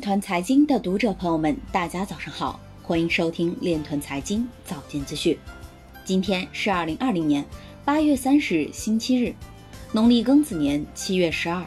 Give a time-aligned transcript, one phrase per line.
[0.00, 5.36] 团财经的读者朋友们，大家早上好，欢迎收听链团财经早间资讯。
[6.04, 7.44] 今天是二零二零年
[7.84, 9.34] 八月三十日，星期日，
[9.92, 11.62] 农历庚子年七月十二。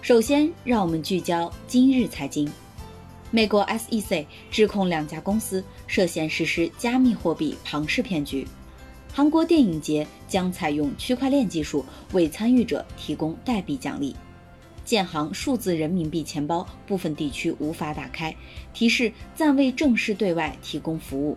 [0.00, 2.50] 首先，让我们聚焦今日财经。
[3.30, 8.48] 美国 SEC 指控两家公司涉嫌实施加密货币庞氏骗局。
[9.12, 14.16] 韩国电影节将采用区块链技术为参与者提供代币奖励。
[14.88, 18.34] 建行数字人民币钱包部分地区无法打开，
[18.72, 21.36] 提示暂未正式对外提供服务。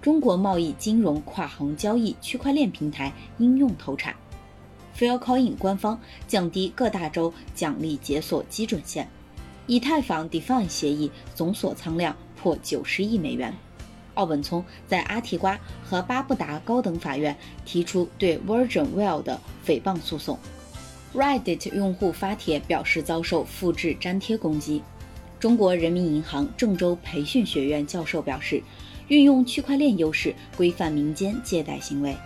[0.00, 4.16] 中国贸易金融跨行交易区块链平台应用投产。
[4.98, 9.08] Faircoin 官方降低各大洲奖励解锁基准线。
[9.68, 13.54] 以太坊 Defi 协议总锁仓量破九十亿美元。
[14.14, 20.36] 奥本聪在阿提瓜和巴布达高等法院提出对 Virgin Well 的诽谤诉讼。
[21.14, 24.82] Reddit 用户发帖表示遭受复制粘贴攻击。
[25.38, 28.62] 中国人民银行郑州培训学院教授表示，
[29.08, 32.16] 运用区块链优势规范民间借贷行为。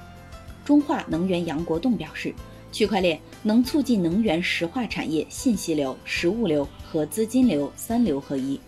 [0.65, 2.34] 中化能源杨国栋表示。
[2.73, 8.61] 区块链能促进能源石化产业信息流、实物流和资金流三流合一。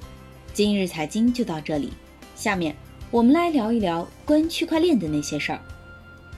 [0.55, 1.93] 今日财经就到这里，
[2.35, 2.75] 下面
[3.11, 5.61] 我们来聊一聊关于区块链的那些事儿。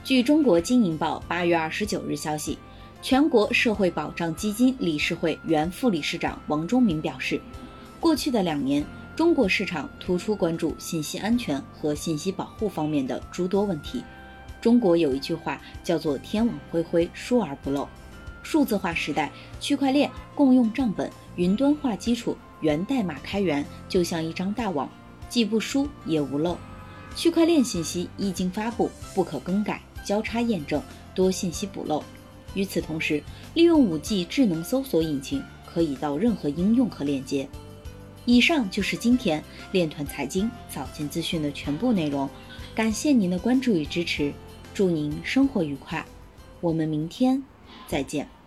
[0.03, 2.57] 据中国经营报八月二十九日消息，
[3.01, 7.41] 全国社会保障基金理事会原副理事长王忠明表示，
[7.99, 8.85] 过去的两年，
[9.15, 14.03] 中国市场突出关注信息安全和信息保护方面的诸多问题。
[14.61, 17.89] 中国有一句话叫做“天网恢恢，疏而不漏”。
[18.43, 24.87] 数字化时代，区块链共用账本、云端化基础、源代码开源，就像一张大网，
[25.27, 26.55] 既不疏也无漏。
[27.15, 30.79] 区块链信息一经发布，不可更改、交叉验证，
[31.15, 32.03] 多信息补漏。
[32.53, 37.47] 与此同时，利用 5G 智能搜索引擎，可以到任何应用和链接。
[38.25, 42.29] 以上就是今天链团财经早间资讯的全部内容，
[42.75, 44.31] 感谢您的关注与支持。
[44.73, 46.05] 祝您生活愉快，
[46.59, 47.43] 我们明天
[47.87, 48.40] 再见。